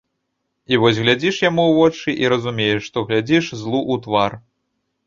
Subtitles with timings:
[0.73, 4.41] І вось глядзіш яму ў вочы, і разумееш, што глядзіш злу ў твар.